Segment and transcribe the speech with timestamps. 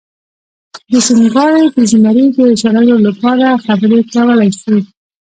[0.91, 4.77] د سیند غاړې د زمري د شړلو لپاره خبرې کولی شي.